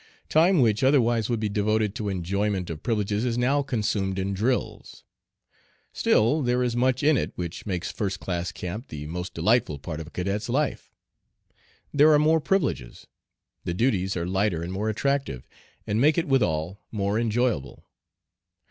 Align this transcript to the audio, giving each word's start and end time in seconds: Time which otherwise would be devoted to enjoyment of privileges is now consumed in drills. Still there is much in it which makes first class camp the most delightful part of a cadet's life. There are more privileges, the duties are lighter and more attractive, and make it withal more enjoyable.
Time 0.29 0.61
which 0.61 0.83
otherwise 0.83 1.29
would 1.29 1.39
be 1.39 1.47
devoted 1.47 1.93
to 1.93 2.09
enjoyment 2.09 2.71
of 2.71 2.81
privileges 2.81 3.23
is 3.23 3.37
now 3.37 3.61
consumed 3.61 4.17
in 4.17 4.33
drills. 4.33 5.03
Still 5.93 6.41
there 6.41 6.63
is 6.63 6.75
much 6.75 7.03
in 7.03 7.17
it 7.17 7.31
which 7.35 7.67
makes 7.67 7.91
first 7.91 8.19
class 8.19 8.51
camp 8.51 8.87
the 8.87 9.05
most 9.05 9.35
delightful 9.35 9.77
part 9.77 9.99
of 9.99 10.07
a 10.07 10.09
cadet's 10.09 10.49
life. 10.49 10.91
There 11.93 12.11
are 12.13 12.17
more 12.17 12.41
privileges, 12.41 13.05
the 13.63 13.75
duties 13.75 14.17
are 14.17 14.25
lighter 14.25 14.63
and 14.63 14.73
more 14.73 14.89
attractive, 14.89 15.47
and 15.85 16.01
make 16.01 16.17
it 16.17 16.27
withal 16.27 16.81
more 16.91 17.19
enjoyable. 17.19 17.85